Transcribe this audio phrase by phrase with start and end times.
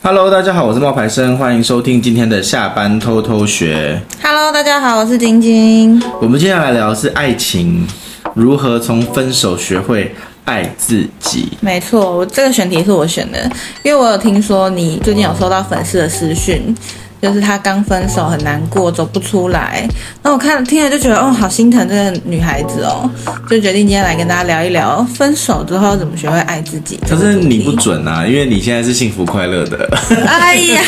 [0.00, 4.00] Hello，大家好，我是冒牌生，欢迎收听今天的下班偷偷学。
[4.22, 6.00] Hello，大家好，我是晶晶。
[6.20, 7.84] 我们接下来聊的是爱情，
[8.32, 10.14] 如何从分手学会
[10.44, 11.52] 爱自己。
[11.60, 13.42] 没错，我这个选题是我选的，
[13.82, 16.74] 因为我有听说你最近有收到粉丝的私讯。
[17.20, 19.88] 就是他刚分手很难过，走不出来。
[20.22, 23.10] 那我看听了就觉得，哦，好心疼这个女孩子哦，
[23.50, 26.98] 就决定今天来跟大家聊一聊分手之后怎么学会爱自己。
[27.08, 29.88] 可是你不准啊，因为你现在是幸福快乐的。
[30.26, 30.80] 哎呀，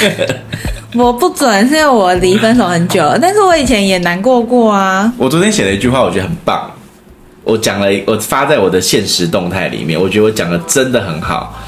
[0.95, 5.13] 我不准，是因为我离分手很久了，但是我以前也难过过啊。
[5.17, 6.71] 我昨天写了一句话，我觉得很棒。
[7.43, 11.59] 我讲了，我发在我的现实动态里面，我觉得我讲的真的很好。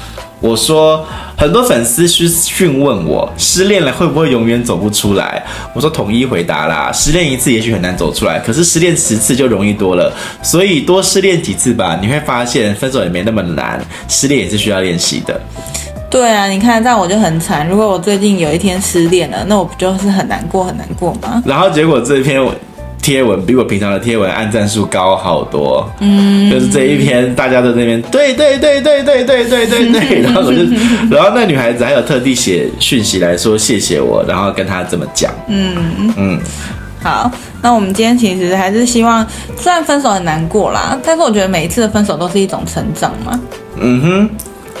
[0.43, 1.05] 我说
[1.37, 5.41] 很多粉丝是询问我失恋了会不会永远走不出来？
[5.73, 10.11] 我说统一回答啦，失恋一次也许很难走出来，可是失恋十次就容易多了，
[10.41, 13.79] 所以多失恋几次吧，你会发现分手也没那么难，
[14.09, 15.39] 失恋也是需要练习的。
[16.09, 17.65] 对啊，你看这样我就很惨。
[17.65, 21.41] 如果我最近有一天失恋了，那我不就是很难过很难过吗？
[21.45, 22.53] 然后结果这篇我。
[23.03, 30.63] 贴文比我平常的贴文按赞数高好多，嗯，就是这一篇大家都在那边对对对对对对对对对， 然后我就，
[31.13, 35.75] 然后那女孩子还有特地写讯息来说谢谢我，然后跟她这么讲，嗯。
[36.15, 36.39] 嗯，
[37.01, 37.29] 好，
[37.61, 43.37] 那我们今天其实还是希望，虽然分手很难过啦，但是我觉得每一次的分手都是一种成长嘛，
[43.81, 44.29] 嗯哼。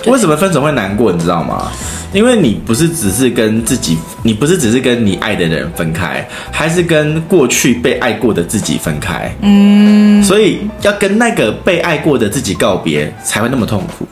[0.05, 1.11] 为什么分手会难过？
[1.11, 1.71] 你知道吗？
[2.13, 9.33] 因为你不是只是跟自己，你不是只是跟你爱的人分开，还是跟过去被爱过的自己分开。
[9.41, 14.07] 嗯，所以要跟那个被爱过的自己告别，才会那么痛苦。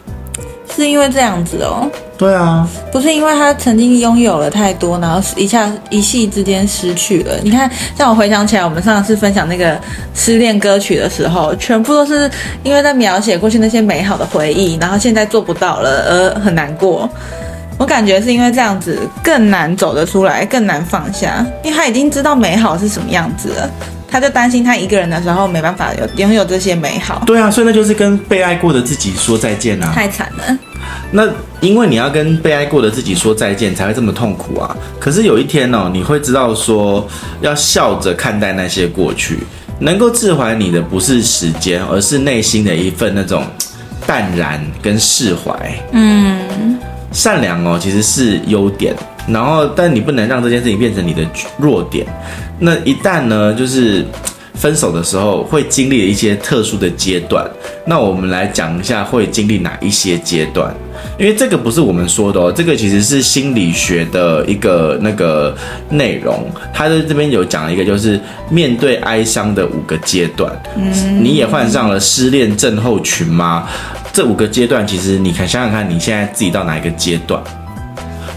[0.82, 1.88] 是因为这样子哦？
[2.18, 7.36] 对啊，不是因为他曾经拥有了太多，然后一下一夕之间失去了。
[7.44, 9.80] 你看，像我回想起来，我们上次分享那个
[10.16, 12.30] 失恋歌曲的时候，全部都是
[12.64, 17.08] 因为在描写过去那些美好的回忆，然后现在做不到了而很难过。
[17.78, 23.70] 我感觉是因为这样子更难走得出来，更难放下，因为他已经知道美好是什么样子了。
[24.10, 27.24] 他就担心他一个人的时候没办法有拥有这些美好。
[27.26, 29.92] 对啊，所以那就是跟被爱过的自己说再见啊！
[29.96, 30.58] 太惨了。
[31.12, 31.24] 那
[31.60, 34.76] 因为你要跟被爱过的自己说再见，才会这么痛苦啊。
[35.00, 37.08] 可是有一天哦，你会知道说
[37.42, 39.40] 要笑着看待那些过去，
[39.80, 43.44] 能够置怀你的不是时间，而是内心的一份那种
[44.08, 45.54] 淡然跟释怀。
[45.92, 46.78] 嗯，
[47.12, 48.96] 善良哦，其实是优点。
[49.28, 51.24] 然后，但你不能让这件事情变成你的
[51.58, 52.06] 弱点。
[52.58, 54.04] 那一旦呢，就是
[54.62, 57.50] 分手的时候会经历一些特殊的阶段。
[57.84, 60.72] 那我们来讲一下会经历哪一些阶段，
[61.18, 65.58] 因为这个不是我们说的哦，这个其实是心理学的一个那个
[65.90, 66.48] 内容。
[66.72, 68.20] 他在这边有讲一个，就是
[68.52, 70.54] 面对哀伤的五个阶段。
[70.78, 73.68] 嗯，你也患上了失恋症候群吗？
[74.14, 77.42] 这五个阶段，其实你看想想看，你现在自己到哪一个阶段？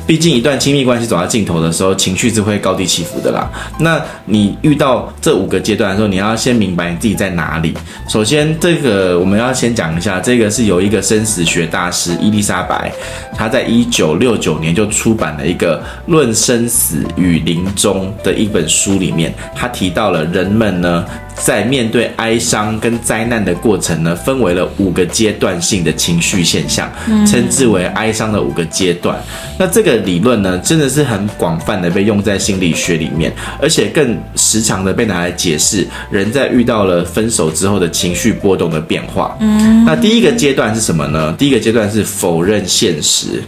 [0.06, 3.50] 毕竟，一段亲密关系走到尽头的时候，情绪是会高低起伏的啦。
[3.78, 7.74] 那你遇到这五个阶段的时候，你要先明白你自己在哪里。
[8.08, 12.92] 首先，这个我们要先讲一下，这个是由一个生死学大师伊丽莎白，
[13.34, 21.04] 她在一九六九年就出版了一个《论生死与临终》的一本书，里面她提到了人们呢。
[21.36, 26.88] 在面对哀伤跟灾难的过程呢，分为了五个阶段性的情绪现象，
[27.26, 29.20] 称之为哀伤的五个阶段。
[29.58, 39.36] 那这个理论呢，真的是很广泛的被用在心理学里面，而且更时常的被拿来解释人在遇到了分手之后的情绪波动的变化。
[39.40, 41.34] 嗯，那第一个阶段是什么呢？
[41.38, 43.42] 第一个阶段是否认现实。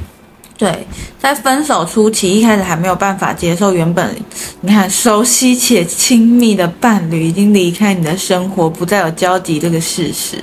[0.59, 0.73] 对，
[1.27, 4.15] 在分手初期，一开始还没有办法接受原本
[4.61, 10.39] 你看熟悉且亲密的伴侣已经离开你的生活，不再有交集这个事实。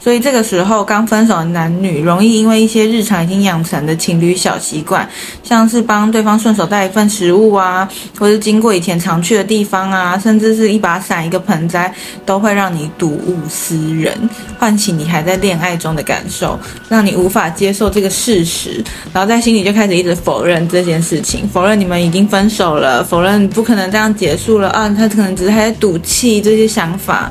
[0.00, 5.08] 所以这个时候，刚分手的男女容易因为一些日常已经养成的情侣小习惯，
[5.44, 11.94] 像是帮对方顺手带一份食物啊，或是经过以前常去的地方啊，甚至是一把伞、一个盆栽，
[12.26, 14.12] 都会让你睹物思人，
[14.58, 16.58] 唤起你还在恋爱中的感受，
[16.88, 19.54] 让你无法接受这个事实，然后在心。
[19.54, 24.88] 里就开始一直否认这件事情，否认你们已经分手了，否认不可能这样结束了啊！
[24.88, 27.30] 他可能只是还在赌气，这些想法，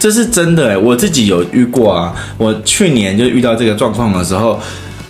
[0.00, 2.12] 这是真的诶，我自己有遇过啊。
[2.36, 4.58] 我去年就遇到这个状况的时候，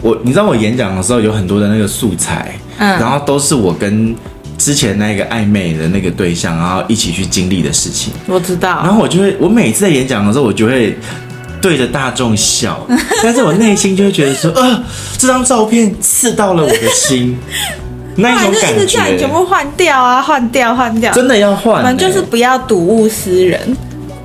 [0.02, 4.14] 我你知道我演讲的时候有很多的那个素材，嗯，然后都是我跟
[4.58, 8.12] 之前那个暧昧的那个对象，然后一起去经历的事情。
[8.26, 10.94] 我知道，然后我就会，我每次在演讲的时候，我就会。
[11.60, 12.86] 对着大众笑，
[13.22, 14.82] 但是我内心就会觉得说，呃，
[15.18, 17.38] 这张照片刺到了我的心，
[18.16, 18.86] 那一种感觉。
[18.86, 21.76] 叫你全部换掉啊，换掉，换掉，真的要换。
[21.76, 23.76] 我们就是不要睹物思人，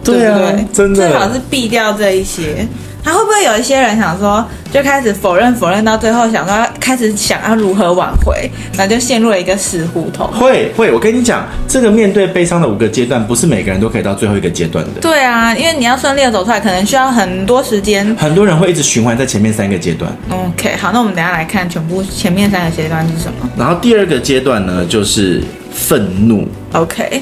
[0.04, 0.68] 对啊，对不对？
[0.74, 2.68] 真的，最好是避掉这一些。
[3.04, 10.26] 他会不会有一些人想说，就开始否认否认到最后，想说开始想要如何挽回，然后就陷入了一个死胡同。
[10.32, 15.02] 会会，我跟你讲，这个面对悲伤的五个阶段，不是每个人都可以到最后一个阶段的。
[15.02, 18.16] 对啊，因为你要顺利的走出来，可能需要很多时间。
[18.16, 20.10] 很多人会一直循环在前面三个阶段。
[20.30, 23.50] OK，好，那我们等一下来看全部前面三个阶段是什么。
[23.58, 26.48] 然后第二个阶段呢，就是愤怒。
[26.72, 27.22] OK，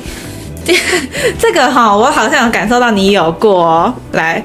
[1.40, 3.94] 这个哈，我好像有感受到你有过哦。
[4.12, 4.44] 来。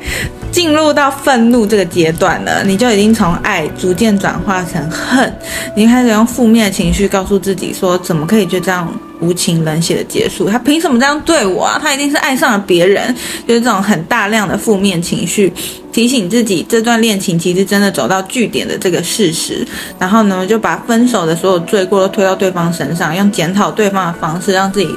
[0.52, 5.32] 进入到愤怒这个阶段了，你就已经从爱逐渐转化成恨，
[5.74, 8.88] 你开始用负面情绪告诉自己说，怎么可以就这样
[9.20, 10.48] 无情冷血的结束？
[10.48, 11.78] 他凭什么这样对我啊？
[11.82, 13.14] 他一定是爱上了别人，
[13.46, 15.52] 就是这种很大量的负面情绪，
[15.92, 19.66] 提醒自己这段恋情其实真的走到据点的这个事实。
[19.98, 24.88] 然后呢，就把分手的所有罪过都推到对方身上，用检讨对方的方式，让自己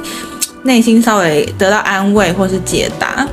[0.64, 3.26] 内心稍微得到安慰或是解答。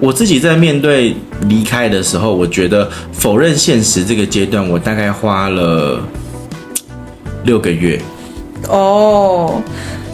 [0.00, 1.14] 我自己在面对
[1.46, 6.00] 离开的时候，我觉得否认现实这个阶段，我大概花了
[7.44, 8.00] 六个月。
[8.68, 9.60] 哦，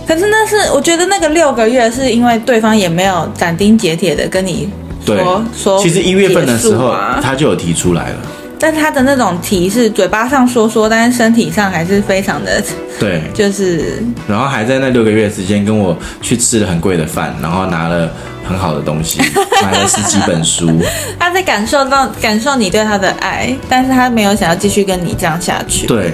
[0.06, 4.68] 可是那是我觉得那个六个月是因为对方也没有斩钉截铁的跟你
[5.04, 5.24] 说对
[5.56, 6.92] 说，其实一月份的时候
[7.22, 8.16] 他就有提出来了，
[8.66, 12.60] 但他的那种提是嘴巴上说说，但是身体上还是非常的
[12.98, 18.10] 对，就是然后还在那六个月时间跟我去吃了很贵的饭，然后拿了。
[18.48, 19.18] 很好的东西，
[19.60, 20.80] 买了十几本书。
[21.18, 25.84] 他在感受到感受你对他的爱，但是他没有想要继续跟你这样下去。
[25.88, 26.12] 对，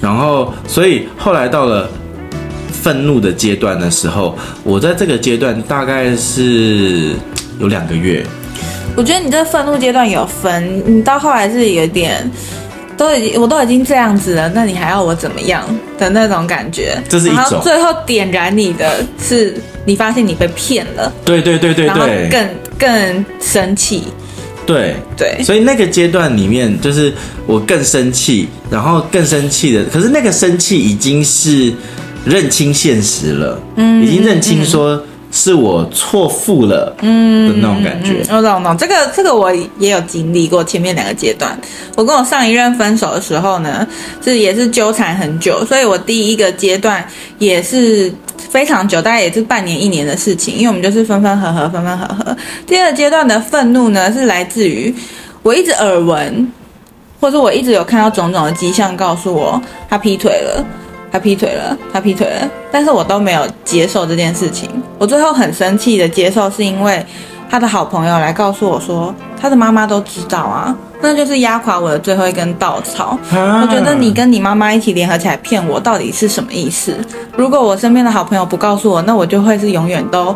[0.00, 1.88] 然后所以后来到了
[2.72, 7.12] 愤怒的阶段的时候，我在这个阶段大概是
[7.60, 8.26] 有两个月。
[8.98, 12.28] 我觉得你这愤怒阶段有分，你到后来是有点。
[12.96, 15.64] 都已经，我都已经这样子了，那你还要我怎么样
[16.00, 17.00] 的那种感觉？
[17.08, 17.60] 这是一种。
[17.62, 19.54] 最后点燃你的是，
[19.84, 21.12] 你发现你被骗了。
[21.24, 21.86] 对对对对对。
[21.86, 24.02] 然后更更生气。
[24.66, 25.40] 对对。
[25.44, 27.12] 所以那个阶段里面，就是
[27.46, 31.72] 我更生气，然后更生气的，可是那个生气已经是
[32.24, 35.00] 认清现实了，嗯，已经认清说。
[35.30, 38.22] 是我错付了，嗯的那种感觉。
[38.30, 38.76] 我懂，我懂。
[38.76, 41.58] 这个这个我也有经历过前面两个阶段。
[41.96, 43.86] 我跟我上一任分手的时候呢，
[44.24, 47.06] 是也是纠缠很久，所以我第一个阶段
[47.38, 48.12] 也是
[48.50, 52.36] 非常久，大概也是半年一年的事情，因为我们就是分分合合，分分合合。
[52.66, 54.94] 第二阶段的愤怒呢，是来自于
[55.42, 56.50] 我一直耳闻，
[57.20, 59.60] 或者我一直有看到种种的迹象，告诉我
[59.90, 60.64] 他劈腿了。
[61.10, 64.68] 他劈腿了，他劈腿了，但是我都没有接受这件事情。
[64.98, 67.04] 我最后很生气的接受，是因为
[67.50, 73.18] 他的好朋友来告诉我说，他的妈妈都知道啊，那就是压垮我的最后一根稻草。
[73.30, 76.96] 我觉得你跟你妈妈一起联合起来骗我，到底是什么意思？
[77.36, 80.34] 如果我身边的好朋友不告诉我，那我就会是永远都。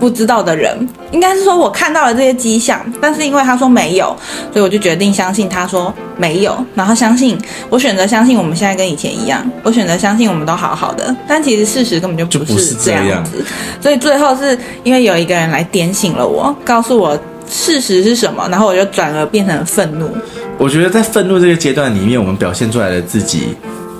[0.00, 4.16] 不知道的人，应该是说我看到了这些迹象，但是因为他说没有，
[4.50, 7.38] 所以我就决定相信他说没有，然后相信
[7.68, 13.44] 我选择相信我们现在跟以前一样，我选择相信我们都好好的，但其实事实根本就不是这样子，
[13.80, 17.16] 所以最后是因为有一个人来点醒了我，告诉我
[17.48, 20.08] 事实是什么，然后我就转而变成愤怒。
[20.56, 23.56] 我觉得在愤怒这个阶段里面，我们表现出来的自己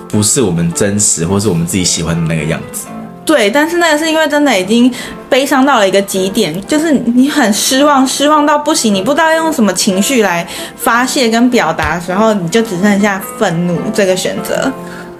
[0.08, 2.87] 不是我们真实或是我们自己喜欢的那个样子。
[3.31, 4.93] 对，但是那个是因为真的已经
[5.29, 10.44] 悲伤到了一个极点，就是你很失望，失望到不行，你不知道用什么情绪来
[10.77, 14.69] 发泄跟表达的时候，你就只剩下愤怒这个选择。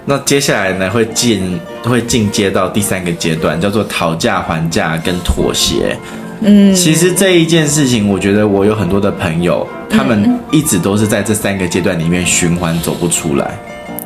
[0.03, 5.97] 那接下来呢，会进会进阶到第三个阶段，叫做讨价还价跟妥协。
[6.41, 13.57] 嗯，其实这一件事情，我觉得我有很多的朋友，他们一直都是在这三个阶段里面循环走不出来。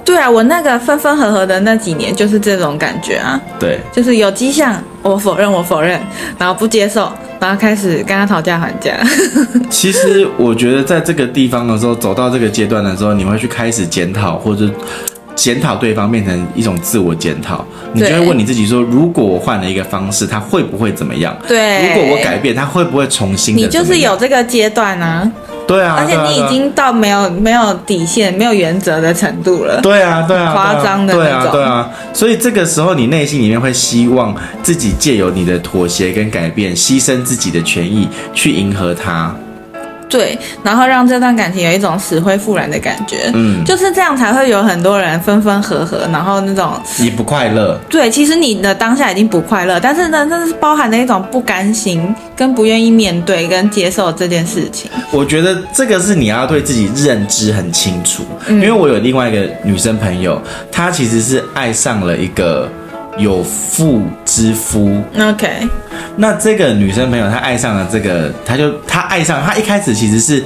[0.06, 3.42] 对啊，我那个分分合合的那几年就是这种感觉啊。
[3.60, 6.00] 对，就是有迹象，我否认，我否认，
[6.38, 8.94] 然后不接受，然后开始跟他讨价还价。
[9.70, 14.70] 其实我觉得在这个地方的时候，走到这个阶段的时候，你会去开始检讨，或者
[15.34, 17.66] 检讨对方，变成一种自我检讨。
[17.94, 21.36] 你就会问你自己说：如果我换了一个方式，他会不会怎么样？
[21.48, 23.56] 对，如果我改变，他会不会重新？
[23.56, 25.30] 你就是有这个阶段啊。
[25.68, 29.82] 对啊，而且你已经到没有没有底线、没有原则的程度了。
[29.82, 31.22] 对啊，对啊，夸张的那种。
[31.22, 31.90] 对啊，对啊。
[32.14, 39.36] 所以这个时候，你内心里面会希望自己借由你的妥协跟改变，牺牲自己的权益去迎合他。
[40.08, 47.80] 对，然后让这段感情有一种死灰复燃的感觉，嗯，就是这样才会有很多人分分合合，然后那种你不快乐。
[47.90, 54.90] 对，其实你的当下已经不快乐，但是呢，那是包含的一种不甘心跟不愿意面对跟接受这件事情。
[55.12, 62.70] 我觉得这个是你要对自己认知很清楚，嗯，因为我有另外一个女生朋友，她其实是爱上了一个。
[63.18, 65.68] 有妇之夫，OK。
[66.16, 70.44] 那这个女生朋友她爱上了这个，她就她爱上她一开始其实是，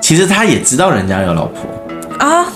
[0.00, 1.68] 其实她也知道人家有老婆
[2.18, 2.46] 啊。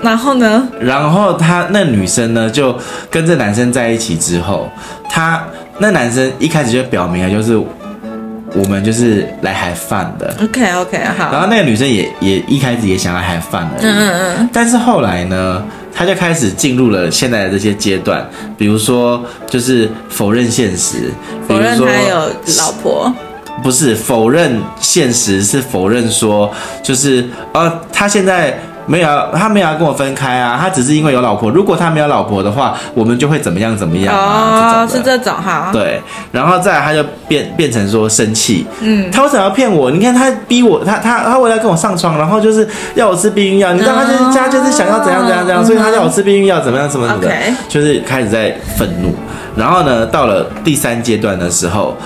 [0.00, 0.68] 然后呢？
[0.80, 2.78] 然后他那女生呢，就
[3.10, 4.68] 跟这男生在一起之后，
[5.08, 5.42] 他
[5.78, 10.34] 那男生一开始就表明了，就是我们就是来 have fun 的。
[10.42, 11.32] OK OK 好。
[11.32, 13.78] 然后那个女生也也一开始也想要 have fun 的。
[13.80, 14.50] 嗯嗯嗯。
[14.52, 21.10] 但是后来呢，他就开始进入了现在的这些阶段，比如说就是否认现实，
[21.48, 22.18] 否认他有
[22.58, 23.14] 老婆。
[23.62, 28.58] 不是否认现实，是否认说就是呃，他现在。
[28.86, 31.50] 没有，他没有要跟我分开啊，他只是因为有老婆。
[31.50, 34.84] 如果他没有老婆的话，我们就会怎么样怎么样啊？
[34.84, 35.70] 哦，是这种哈。
[35.72, 36.00] 对，
[36.32, 39.90] 然后再来他就变变成说生气，嗯，他为什么要骗我？
[39.90, 47.30] 你看他逼我，他他他为了跟我上床，然后就是要我吃避孕药，你知道他就是他就是想要怎样怎样怎样，所以他叫我吃避孕药，怎么样怎么怎么的，
[47.68, 49.14] 就是开始在愤怒。
[49.56, 51.96] 然后呢，到了第三阶段的时候，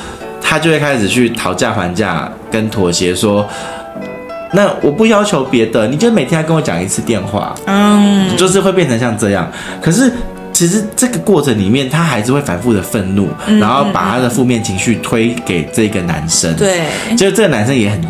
[0.40, 3.46] 他就会开始去讨价还价跟妥协说。
[4.52, 9.46] 那我不要求别的，你就每天要跟我讲一次电话，嗯，就是会变成像这样。
[9.80, 10.10] 可是
[10.52, 16.56] 其实这个过程里面，他还是会反复的愤怒，嗯，然后把他的负面情绪推给这个男生。
[16.56, 16.80] 对，
[17.16, 18.00] 就这个男生也很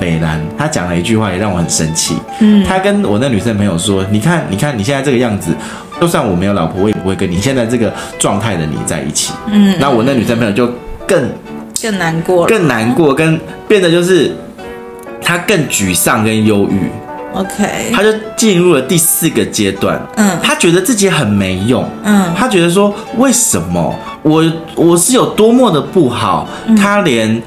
[0.00, 2.16] 北烂，他讲了一句话也让我很生气。
[2.40, 5.54] 嗯，他跟我那女生朋友说：“你看，你看你现在这个样子，
[6.00, 10.66] 就算我没有老婆，我也不会跟你现在这个状态的你在一起。”嗯，那我那女生朋友就
[11.06, 11.30] 更
[11.82, 14.34] 更难过了，更难过，跟变得就是。
[15.24, 16.90] 他更沮丧跟忧郁
[17.34, 23.94] ，OK，他就进入了第四个阶段，嗯，他觉得自己很没用，嗯，他觉得说，为什么？
[24.22, 27.40] 我我是有多么的不好，嗯，他连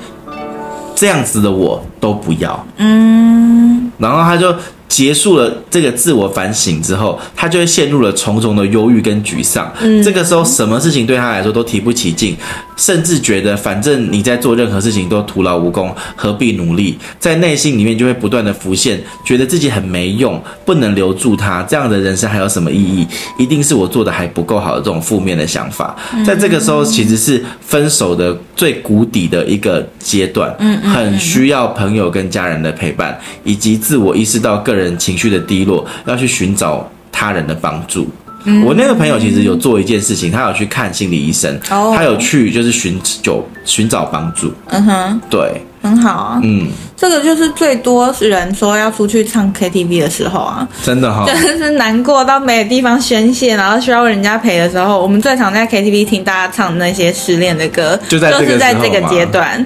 [0.96, 4.55] 这样子的我都不要，嗯，然后他就。
[4.88, 9.72] 结束了这个自我反省之后，他就会陷入了重重的忧郁跟沮丧。
[9.82, 12.36] 嗯，这个时候什么事情对他来说都提不起劲，
[12.77, 16.98] 甚至觉得反正你在做任何事情都徒劳无功，何必努力？
[17.20, 23.08] 在内心里面就会不断的浮现，觉得自己很没用，不能留住他，这样的人生还有什么意义？
[23.38, 25.96] 一定是我做的还不够好的这种负面的想法。
[26.25, 38.08] 在这个时候，其实是分手的最谷底的一个阶段，嗯，很需要朋友跟家人的陪伴，以及自我意识到个人情绪的低落，要去寻找他人的帮助。
[38.44, 38.63] 嗯。
[38.63, 44.53] 我那个朋友其实有做一件事情，他有去看心理医生，哦，他有去就是寻求寻找帮助。
[44.67, 46.39] 嗯哼，对，很好啊。
[46.44, 59.65] 嗯，这个就是最多人说要出去唱 KTV 的时候啊，真的哈，就是难过到没有地方宣泄，然后需要人家陪的时候，我们最常在 KTV 听大家唱那些失恋的歌，就在就是在这个阶段。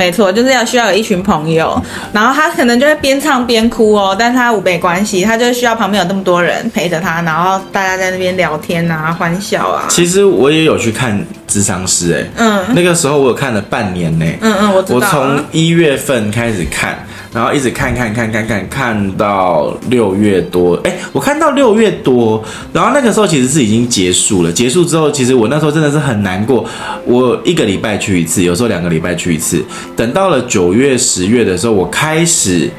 [0.00, 1.78] 没错，就是要需要有一群朋友，
[2.10, 9.84] 然后他可能就会边唱边哭哦，但是他无没关系，他就需要旁边有那么多人陪着他，然后大家在那边聊天啊，欢笑啊。
[9.90, 16.98] 其实我也有去看智商师，哎，嗯，那个时候我有看了半年呢，嗯嗯，我知道，我从一月份开始看。
[17.32, 22.42] 然后一直看看看看看看到六月多，哎，我看到六月多，
[22.72, 24.50] 然后那个时候其实是已经结束了。
[24.50, 26.68] 结束之后，其实我那时候真的是很难过。
[27.04, 29.64] 我一个礼拜去一次，有时候两个礼拜去一次。
[29.96, 32.70] 等到了九月、十月的时候，我开始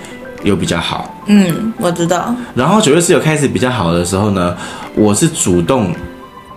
[0.43, 1.13] 有比较好。
[1.27, 2.35] 嗯，我知道。
[2.55, 4.55] 然后九月、十月开始比较好的时候呢，
[4.95, 5.93] 我是主动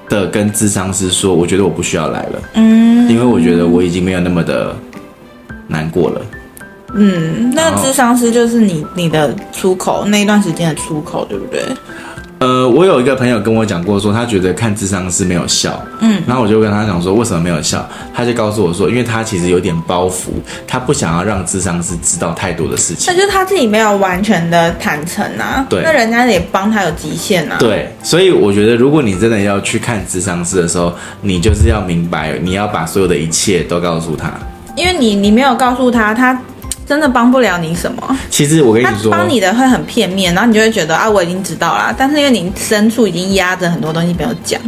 [0.09, 2.43] 的跟智商师说，我觉得我不需要来了。
[2.55, 4.75] 嗯，因为我觉得我已经没有那么的
[5.69, 6.21] 难过了。
[6.95, 11.61] 嗯，那智商师就是你你的出口，那一段时间的出口，对不对？
[12.41, 15.83] 呃，我有一个朋友跟我讲过，说他觉得看智商是没有效。
[16.01, 17.89] 嗯，然后我就跟他讲说，为什么没有效？
[18.13, 20.29] 他就告诉我说，因为他其实有点包袱，
[20.67, 23.07] 他不想要让智商师知道太多的事情。
[23.07, 25.65] 那就是他自己没有完全的坦诚啊。
[25.71, 27.57] 对，那人家也帮他有极限啊。
[27.59, 34.31] 对，所以我觉得，如果你真的要去看智商师的时候，你就是要明白，你要把所有的一切都告诉他。
[34.77, 36.39] 因为你你没有告诉他，他。
[36.87, 38.19] 真的帮不了你什么。
[38.31, 41.95] 其实我跟你说，他帮你的会很片面，然后你就会觉得啊，我已经知道啦。
[41.97, 44.61] 但是因为你深处已经压着很多东西没有讲，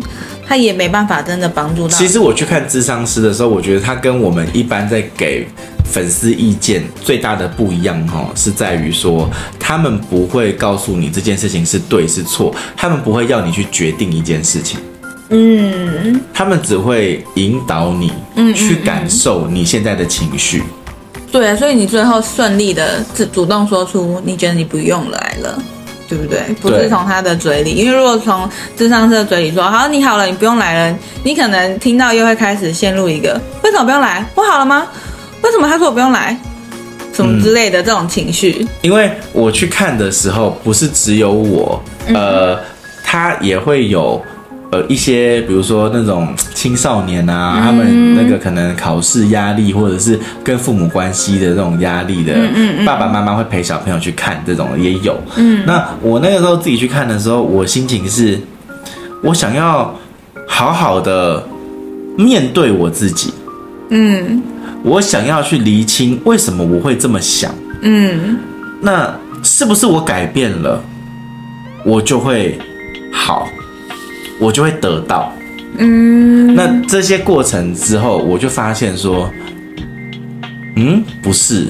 [0.46, 1.96] 他也没办法真的帮助到。
[1.96, 5.46] 其实我去看智商师的时候，我觉得他跟我们一般在给
[5.84, 14.80] 粉丝意见最大的不一样哦，是在于说他们不会告诉你这件事情是对是错，他们不会要你去决定一件事情。
[15.28, 20.62] 嗯，他们只会引导你，嗯，去感受你现在的情绪。
[21.30, 25.62] 对啊，所以你最后顺利的自主动说出你觉得你不用来了，
[26.08, 26.40] 对不对？
[26.60, 34.24] 不是从他的嘴里，因为如果从智商师的嘴里说好你好了，你不用来了，你可能听到又会开始陷入一个为什么不用来？
[34.34, 34.86] 我好了吗？
[35.42, 36.38] 为什么他说我不用来？
[37.12, 38.56] 什么之类的这种情绪。
[38.60, 41.82] 嗯，因为我去看的时候，不是只有我，
[42.14, 42.58] 呃，
[43.02, 44.22] 他也会有。
[44.76, 55.18] 呃一些，比如说那种青少年啊，嗯、他们那个可能考试压力，或者是跟父母关系的这种压力的，嗯嗯嗯爸爸妈妈会陪小朋友去看这种也有。
[55.36, 58.38] 嗯，那我那个时候自己去看的时候，我心情是，
[59.22, 59.94] 我想要
[60.46, 61.46] 好好的
[62.16, 63.32] 面对我自己。
[63.90, 64.42] 嗯，
[64.82, 67.54] 我想要去厘清为什么我会这么想。
[67.82, 68.38] 嗯，
[68.80, 70.82] 那是不是我改变了，
[71.84, 72.58] 我就会
[73.12, 73.46] 好，
[74.38, 75.32] 我就会得到？
[75.78, 79.30] 嗯，那这些过程之后，我就发现说，
[80.76, 81.66] 嗯，不是，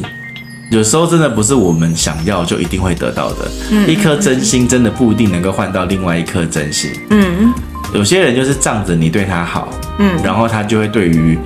[0.70, 3.50] 有时候真的不是我们想要就一定会得到的。
[3.73, 6.90] 嗯，一颗真心真的不一定能够换到另外一颗真心。
[7.11, 7.52] 嗯，
[7.94, 9.68] 有些人就是仗着你对他好，
[9.99, 11.37] 嗯，然后他就会对于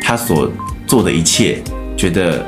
[0.00, 0.50] 他所
[0.86, 1.60] 做的一切
[1.96, 2.46] 觉得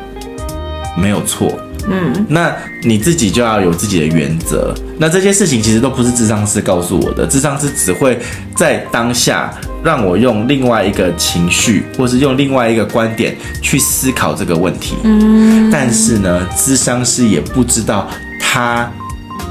[0.97, 1.53] 没有错。
[1.89, 4.75] 嗯，那你自己就要有自己的原则。
[4.99, 8.19] 那这些事情其实都不是智商师告诉我的，智商师只会
[8.55, 14.97] 在当下让我用另外一个情绪，或是用另外一个观点去思考这个问题。
[15.05, 18.09] 嗯，但是呢，智商师也不知道
[18.39, 18.91] 他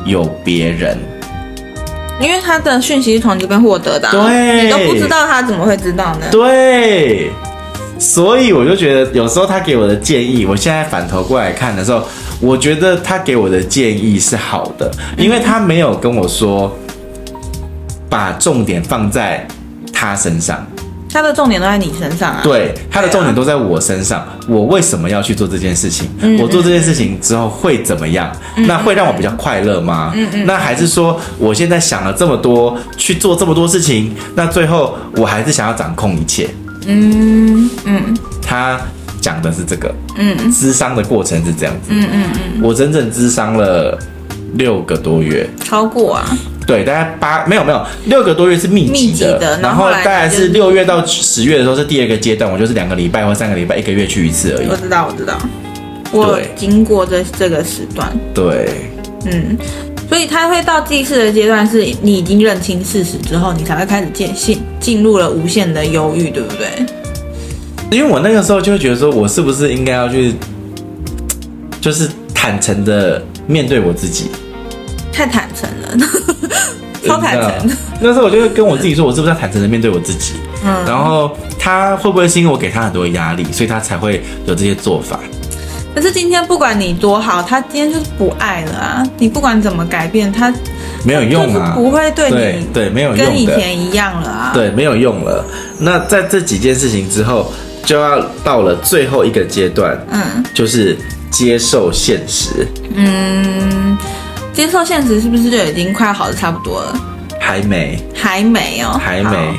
[0.06, 0.98] 有别人，
[2.22, 6.28] 因为他的讯息是从这边获得的，对，你都不知道他怎么会知道呢？
[6.32, 7.32] 对。
[8.00, 12.02] 所以我就觉得，有时候他给我的建议，我现在反头过来看的时候，
[12.40, 16.74] 我觉得他给我的建议是好的，因为他没有跟我说
[18.10, 19.46] 把重点放在
[19.92, 20.66] 他身上，
[21.12, 22.40] 他的重点都在你身上啊。
[22.42, 24.26] 对，他的重点都在我身上。
[24.48, 26.10] 我为什么要去做这件事情？
[26.42, 28.32] 我做这件事情之后会怎么样？
[28.56, 30.14] 那会让我比较快乐吗？
[30.46, 36.50] 那还是说我现在想了这么多，去做这么多事情，那最后我还是想要掌控一切？
[36.88, 38.80] 嗯嗯，他
[39.22, 43.98] 讲的是这个，嗯，咨商的过程是这样子，嗯嗯嗯，我整整咨商了
[44.56, 46.26] 六个多月，超过啊，
[46.66, 54.68] 对，大概八没有没有六个多月是密集的，密集的，然后大概是六月到十月的时候是第二个阶段，我就是两个礼拜或三个礼拜一个月去一次而已。
[54.70, 55.38] 我知道我知道，
[56.12, 58.70] 我经过这这个时段，对，
[59.26, 59.58] 嗯。
[60.10, 66.68] 所以他会到记事的阶段，是你已经认清事实之后，你才会开始进进进入了无限的忧郁，对不对？
[67.92, 70.34] 因为我那个时候就会觉得说，我是不是应该要去，
[71.80, 74.32] 就是坦诚的面对我自己？
[75.14, 76.08] 太坦诚了，
[77.06, 77.70] 超坦诚。
[78.02, 80.34] 那时候我就会跟我自己说，我是不是要坦诚的面对我自己？
[80.66, 80.86] 嗯。
[80.86, 85.20] 然后他会不会是因为我给他很多压力，所以他才会有这些做法？
[86.00, 89.04] 可是今天不管你多好，他今天就是不爱了啊！
[89.18, 90.50] 你不管怎么改变，他
[91.04, 94.52] 没有用啊，不会对你对，对没有用，跟以前一样了啊！
[94.54, 95.44] 对，没有用了。
[95.78, 97.52] 那在这几件事情之后，
[97.84, 100.98] 就要到了最后一个阶段，嗯，就是
[101.30, 102.66] 接受现实。
[102.96, 103.98] 嗯，
[104.54, 106.98] 接受现实是不是就已经快好的差不多了？
[107.42, 109.58] 还没，还没哦，还没。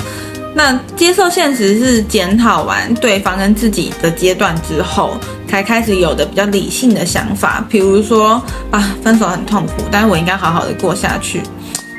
[0.54, 5.16] 那接受现实是检讨完对方跟自己的阶段之后，
[5.48, 7.64] 才开始有的比较理性的想法。
[7.68, 11.40] 比如说啊，分手很痛苦，但是我应该好好的过下去。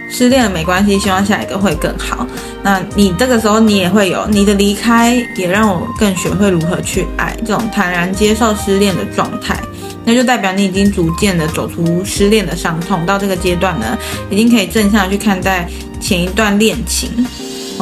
[0.10, 2.28] 失恋了没关系，希望下一个会更好。
[2.62, 9.58] 那你这个时候你也会有你的离开，也让我更学会如何去爱，这种坦然接受失恋的状态，
[10.04, 13.06] 那就代表你已经逐渐的走出失恋的伤痛。
[13.06, 13.98] 到这个阶段呢，
[14.30, 15.66] 已经可以正向去看待
[16.02, 17.26] 前一段恋情。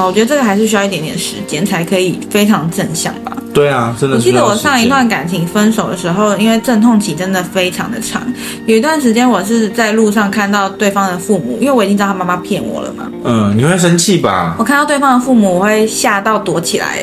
[0.06, 3.32] 我觉得这个还是需要一点点时间才可以非常正向吧。
[3.54, 4.16] 对啊，真的。
[4.18, 8.22] 我记得我上一段感情分手的时候，因为阵痛期真的非常的长，
[8.68, 13.10] 有一段时间我是在路上看到对方的父母，因为我已经知道他妈妈骗我了嘛。
[13.24, 14.56] 嗯，你会生气吧？
[14.60, 17.00] 我看到对方的父母，我会吓到躲起来，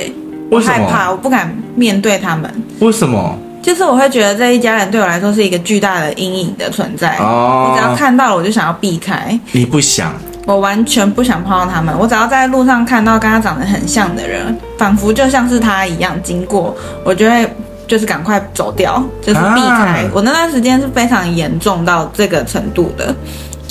[0.51, 2.51] 我害怕，我不敢面对他们。
[2.79, 3.37] 为什么？
[3.61, 7.17] 就是我会觉得这一家人对我来说是一个巨大的阴影的存在。
[7.19, 7.73] 哦。
[7.73, 9.37] 我只要看到了，我就想要避开。
[9.51, 10.15] 你不想？
[10.47, 17.53] 我完全不想碰到他们，我只要在路上看到跟他长得很像的人，仿佛就像是他一样经过，我就会
[17.89, 20.05] 就是赶快走掉，就是避开。
[20.05, 23.13] 啊、我那段时间是非常严重到这个程度的，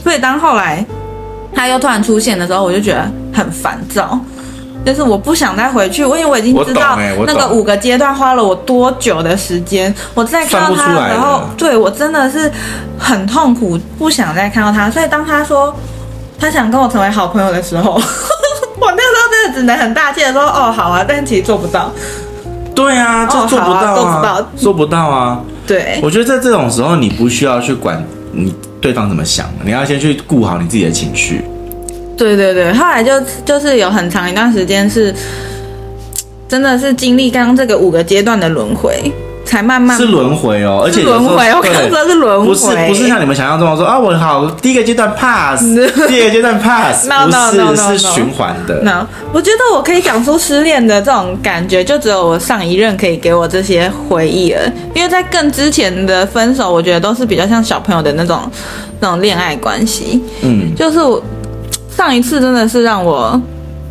[0.03, 0.85] 所以当后来
[1.53, 4.19] 他又突然出现的时候，我就觉得很烦躁，
[4.85, 12.51] 就是我不想再回去，因为我已经知道那个五个阶段花了我多久的时间，我再看到他的时候，对我真的是
[12.99, 15.73] 很痛苦，不想再看到他，所以当他说。
[16.39, 18.01] 他想跟我成为好朋友的时候， 我
[18.91, 21.91] 那时候真的只能很大气的说：“哦，好啊。”但其实做不到。
[22.75, 25.41] 对啊，这做不到啊，做不到，做不到啊。
[25.65, 31.43] 对，我觉得在这种时候，你不需要去管你对方怎么想，你要先去顾好你自己的情绪。
[32.17, 33.11] 对对对，后来就
[33.45, 35.13] 就是有很长一段时间是，
[36.47, 39.11] 真的是经历刚刚这个五个阶段的轮回。
[39.45, 45.63] 才慢慢是轮回哦，而且轮回，我刚刚说是轮回，不是不是像你们想象中的说啊，我好第一个阶段 pass，
[46.07, 46.59] 第二个阶段
[47.07, 48.81] no, no, no, 是循环的。
[48.81, 54.61] no，我觉得我可以讲出失恋的这种感觉，就只有我上一任可以给我这些回忆了，
[54.93, 58.41] 因为在更之前的分手，我觉得都是比较像小朋友的那种
[58.99, 60.21] 那种恋爱关系。
[60.41, 61.21] 嗯，就是我
[61.95, 63.39] 上一次真的是让我。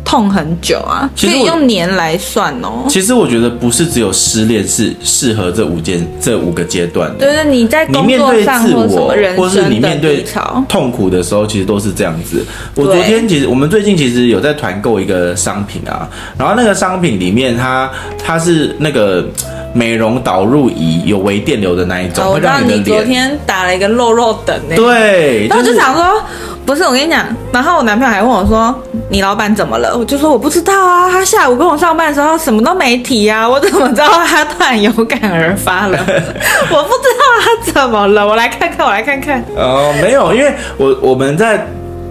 [0.05, 2.85] 痛很久啊，可以用年来算哦。
[2.87, 7.25] 其实我觉得不是只有失恋是适合这五件这五个阶段的。
[7.25, 12.45] 对对，你在工作上或什么人生的低潮、痛苦的时候，其实都是这样子。
[12.75, 17.89] 我昨天其实我们最近其实有在团购一个商品啊，然后那个商品里面它
[18.23, 19.27] 它是那个
[19.73, 22.79] 美容导入仪，有微电流的那一种，会让你的脸。
[22.79, 24.75] 你昨天打了一个肉肉等呢。
[24.75, 26.21] 对，然后就想说。
[26.65, 27.23] 不是我跟你讲，
[27.53, 28.73] 然后我男朋友还问我说
[29.09, 35.97] ：“你老板怎么了？”我就说：“我不知道啊，他下午跟我上班的时候什么都没提啊，我怎么知道他突然有感而发了？
[36.01, 41.65] 我不知道他怎么了，我来看看，我来看看。”哦，没有，因为我我们在，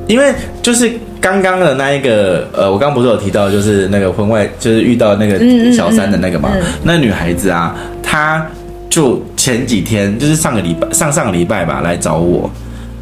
[0.06, 5.40] 因为就是刚刚的那一个，呃，我刚刚不是有提到，就是那个婚外，就是遇到那个
[5.72, 8.46] 小三的那个嘛，嗯嗯嗯、那女孩子啊，她
[8.88, 12.48] 就前几天，就是上个礼拜，上上个礼拜吧，来找我。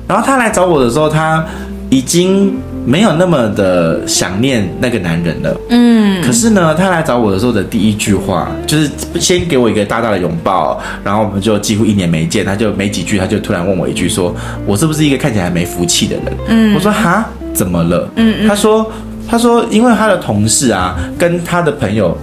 [0.08, 1.44] 然后他来找我的时候，他
[1.90, 5.56] 已经没有那么的想念那个男人了。
[5.70, 6.22] 嗯。
[6.22, 14.36] 可是呢，他来找我的时候的第一句话，就是先给我一个大大的拥抱，然后我们就几乎一年没见，他就没几句，他就突然问我一句说，说
[14.66, 16.24] 我是不是一个看起来没福气的人？
[16.48, 16.74] 嗯。
[16.74, 18.08] 我说哈，怎么了？
[18.16, 18.48] 嗯嗯。
[18.48, 18.90] 他说，
[19.28, 22.16] 他说，因为他的同事啊，跟他的朋友。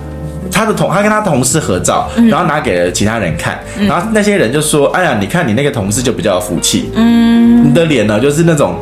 [0.51, 8.75] 他的同他跟他同事合照，然后拿给了其他人看，嗯、然后那些人就说：“哎呀，你看你那个同事就比较有福气，嗯，你的脸呢就是那种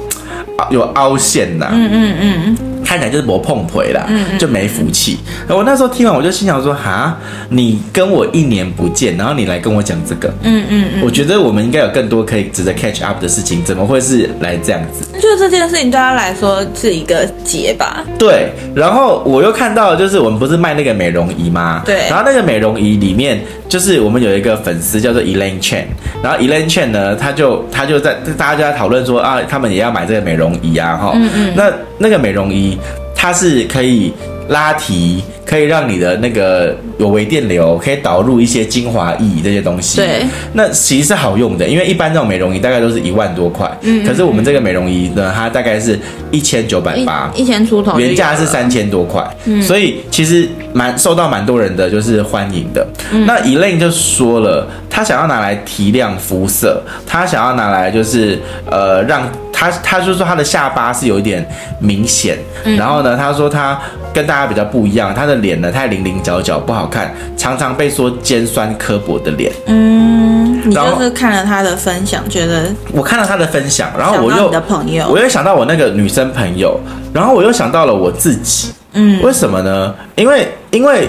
[0.69, 2.57] 有凹陷呐，嗯嗯嗯。”
[2.87, 4.07] 看起来就是磨碰腿啦，
[4.39, 5.17] 就没福气。
[5.49, 7.17] 我那时候听完，我就心想说：哈，
[7.49, 15.05] 你跟我一年不见，然后你来跟我讲这个，嗯嗯，我觉得我们应该有更多可以值得 catch up 的事情，怎么会是来这样子？
[15.19, 18.05] 就这件事情对他来说是一个结吧？
[18.17, 18.53] 对。
[18.73, 21.81] 然后我又看到，就是我们不是卖那个美容仪吗？
[21.85, 22.07] 对。
[22.07, 25.85] 然后那个美容仪里面，就是我们有一个粉丝叫做 Elaine Chen，
[26.23, 32.77] 然后 Elaine Chen 呢，他就他就在大家就在讨论说啊，他们也要买这个美容仪啊，哈，嗯嗯，那那个美容仪。
[33.19, 34.13] 它是可以
[34.47, 39.97] 拉提，可以让你的那个有微电流，可以导入一些精华液这些东西。
[39.97, 45.99] 对，那其实是好用的，因为一般这种美容仪大概都是一万多块，嗯，可是我们这个美容仪呢，它大概是
[46.31, 52.87] 一千九百八，一千出头，原价是三千多块，嗯，所以其实蛮受到蛮多人的就是欢迎的。
[53.11, 59.27] 嗯，那 Elaine 就说了，他想要拿来提亮肤色，他想要拿来就是呃让。
[59.59, 61.43] 他他就说他的下巴是有一点
[61.79, 63.75] 明显，嗯、然后呢，他说他
[64.17, 69.51] 跟大家比较不一样，他的脸呢太棱棱角角不好看，常常被说尖酸刻薄的脸。
[69.67, 76.79] 嗯，你就是看了他的分享，觉得我看了他的分享，然后我又你的朋友，我又想到我那个女生朋友，
[77.13, 78.71] 然后我又想到了我自己。
[78.93, 79.93] 嗯，为什么呢？
[80.15, 81.07] 因为因为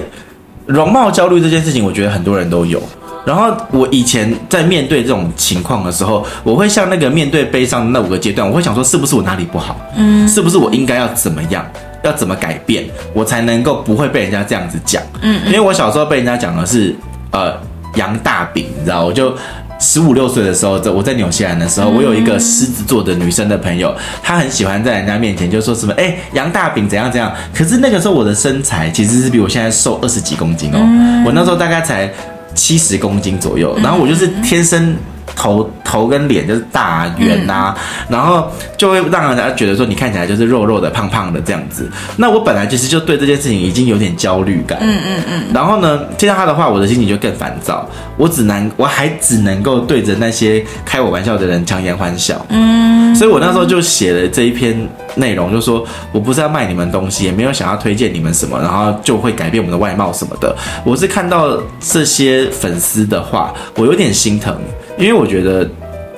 [0.66, 2.78] 容貌焦虑这件事情，我觉得很多人都有。
[3.24, 9.80] 然后我以前在面对这种情况的时候，我会像那个面对悲伤的那五个阶段，我会想说，是不是我哪里不好？
[9.96, 11.64] 嗯，是不是我应该要怎么样，
[12.02, 15.02] 要怎么改变，我才能够不会被人家这样子讲？
[15.20, 16.94] 嗯，因为我小时候被人家讲的是，
[17.30, 17.54] 呃，
[17.94, 19.34] 杨大饼，你知道，我就
[19.78, 27.32] 十五六岁的时候，在我在纽西兰的时候，我有一个狮子座的女生的朋友，她很喜欢在人家面前就说什么，哎，杨大饼怎样怎样。
[27.54, 30.78] 可是那个时候我的身材其实是比我现在瘦二十几公斤哦，
[31.26, 32.10] 我那时候大概才。
[32.54, 34.96] 七十公斤左右，然后我就是天生
[35.36, 41.90] 头头跟脸就是大圆呐、啊，然后就会让人家觉得说你看起来就是肉肉的、胖胖的这样子。
[42.16, 45.42] 那我本来其实就对这件事情已经有点焦虑感，嗯嗯嗯。
[45.52, 47.88] 然后呢，听到他的话，我的心情就更烦躁。
[48.16, 53.14] 我只能，我还只能够对着那些开我玩笑的人强颜欢笑，嗯。
[53.14, 60.54] 所以我那时候就写了这一篇内容，就说我不是要卖你们东西，也没有想要推荐你们什么，然后就会改变我们的外貌什么的。
[60.84, 64.56] 我是看到这些粉丝的话，我有点心疼，
[64.98, 65.68] 因为我觉得。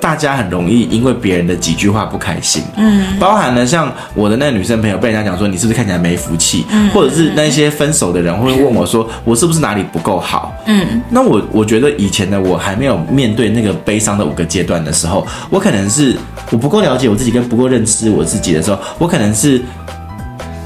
[0.01, 16.17] 大家很容易因为别人的几句话不开心，嗯，包含了像我的那个女生朋友被人家讲说你是不是看起来没福气，嗯，或者是那些分手的人会问我说我是不是哪里不够好，嗯，那我我觉得以前的我还没有面对那个悲伤的五个阶段的时候，我可能是
[16.49, 19.61] 我不够了解我自己跟不够认知我自己的时候，我可能是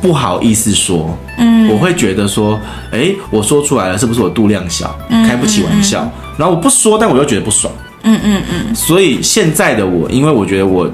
[0.02, 2.58] 不好意思说，嗯，我会觉得说，
[2.90, 4.98] 哎，我说出来了是不是我度量小，
[5.28, 7.70] 开不起玩笑，然后我不说，但我又觉得不爽。
[8.06, 10.90] 嗯嗯嗯，所以现在的我，因为我觉得我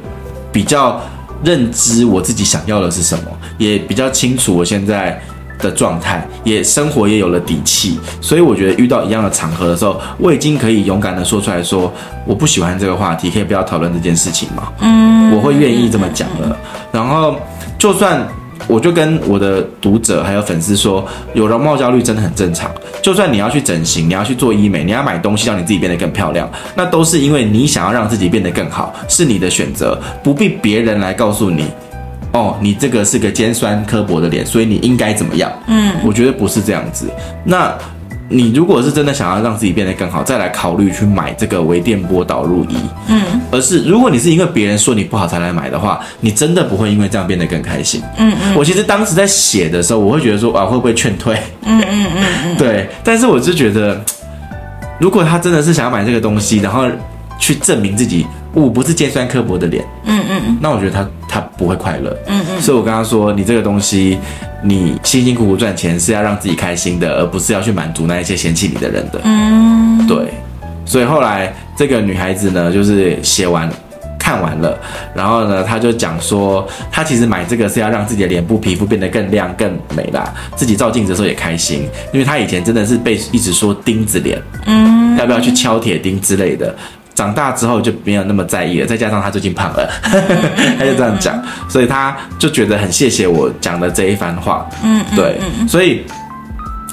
[0.52, 1.00] 比较
[1.43, 3.26] 认知我自己想要的是什么，
[3.58, 5.21] 也比较清楚我现在
[5.60, 11.93] 的状态，也生活也有了底气，所以我觉得遇到一样的场合的时候，我已经可以勇敢的说出来说，
[12.26, 14.71] 我不喜欢这个话题，可以不要讨论这件事情吗？
[14.80, 16.58] 嗯，我会愿意这么讲了。
[16.91, 17.36] 然后，
[17.78, 18.28] 就算
[18.67, 22.71] 我就跟我的读者还有粉丝说，有容貌焦虑真的很正常。
[23.02, 31.65] 就算你要去整形，你要去做医美，你要买东西让你自己变得更漂亮，那都是因为你想要让自己变得更好，是你的选择，不必别人来告诉你。
[32.34, 35.52] 哦，你这个是个尖酸刻薄的脸，所以你应该怎么样？
[35.67, 37.10] 嗯，我觉得不是这样子。
[37.43, 37.78] 那
[38.32, 42.76] 你如果是真的想要让自己变得更好，再来考虑去买这个微电波导入仪。
[43.08, 48.02] 嗯，而是如果你是因为别人说你不好才来买的话，你真的不会因为这样变得更开心。
[48.17, 48.56] 嗯嗯。
[48.56, 51.36] 我其实当时在写的时候，我会觉得说啊，会不会劝退？
[51.65, 52.58] 嗯嗯嗯嗯。
[52.58, 54.00] 对，但是我就觉得，
[55.00, 56.86] 如果他真的是想要买这个东西，然后
[57.38, 58.26] 去证明自己。
[58.54, 64.20] 我不是尖酸刻薄的脸，嗯嗯嗯，那我觉得他他不会快乐，嗯嗯，所以我跟他说，你这个东西，
[64.63, 70.28] 你辛辛苦苦赚钱是要让自己开心的，而不是要去满足那一些嫌弃你的人的，嗯，对，
[70.86, 73.67] 所以后来这个女孩子呢，就是写完
[74.19, 74.80] 看完了，
[75.15, 86.76] 然后呢，她就讲说，她其实买这个是要让自己的脸部皮肤变得更亮更美啦，自己照镜子的时候也开心，因为她以前真的是被一直说钉子脸，嗯，要不要去敲铁钉之类的。
[87.21, 94.67] 长大之后就没有那么在意了，再加上他最近胖了， 他就这样讲，所以他就觉得很谢谢我讲的这一番话。
[94.84, 96.01] 嗯，对，所以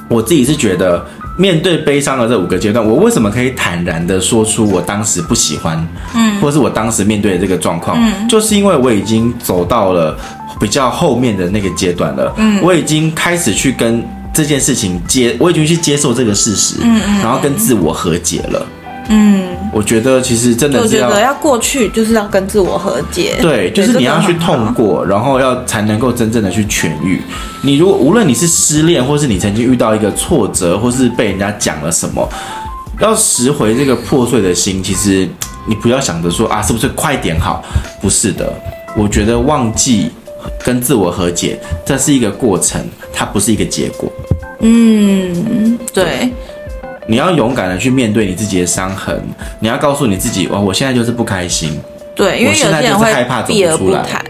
[0.07, 1.03] 我自己是觉得，
[1.39, 5.83] 面对悲伤的这五个阶段，我为什么可以坦然的说出我当时不喜欢，
[6.15, 10.15] 嗯，或是我当时面对的这个状况，嗯，就是因为我已经走到了
[10.61, 18.67] 比较后面的那个阶段了，嗯，我已经开始去跟这件事情接，我已经去接受这个事实，嗯嗯，然后跟自我和解了。
[19.11, 23.37] 嗯，我觉得其实真的是要，我觉得要过去，就是要跟自我和解。
[23.41, 27.23] 对，就是你要去痛过，然后要才能够真正的去痊愈。
[27.63, 32.29] 你如果无论你是失恋，或是你曾经遇到一个挫折，或是被人家讲了什么，
[33.01, 35.27] 要拾回这个破碎的心，其实
[35.67, 37.65] 你不要想着说啊，是不是快点好？
[38.03, 38.53] 不是的，
[38.95, 40.11] 我觉得忘记
[40.63, 44.13] 跟自我和解，这是一个过程，它不是一个结果。
[44.61, 46.31] 嗯，对。
[47.09, 49.19] 对你要勇敢的去面对你自己的伤痕，
[49.59, 51.81] 你要告诉你自己，哇，我现在就是不开心。
[52.15, 53.13] 对，因为有些人会
[53.47, 54.23] 避而不谈，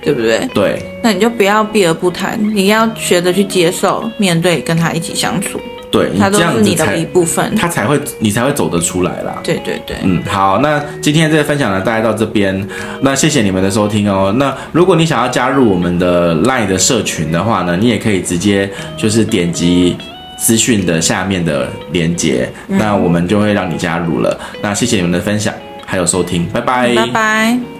[0.00, 0.48] 对不对？
[0.54, 0.82] 对。
[1.02, 5.60] 那你就不要避而不谈，你要学着去接受、面对，跟他一起相处。
[5.90, 9.38] 对，他都是你的一部分，他才会，你才会走得出来啦。
[9.42, 9.96] 对对对。
[10.02, 12.66] 嗯，好，那今天这个分享呢，大概到这边，
[13.00, 14.34] 那谢谢你们的收听哦。
[14.36, 19.96] 那如果你想要加入我们的 LINE 的社群的话呢，你也可以直接就是点击。
[20.36, 24.38] 资讯的下面的连接，那我们就会让你加入了。
[24.62, 25.54] 那谢谢你们的分享，
[25.86, 27.73] 还有收听，拜拜，拜拜。